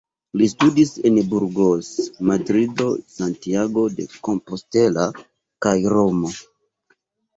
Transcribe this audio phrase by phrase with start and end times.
[0.39, 1.89] Li studis en Burgos,
[2.31, 5.07] Madrido, Santiago de Compostela
[5.67, 6.33] kaj Romo.